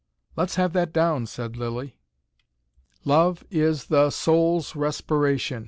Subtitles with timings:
[0.35, 1.95] "Let's have that down," said Lilly.
[3.05, 5.59] LOVE IS THE SOUL'S RESPIRATION.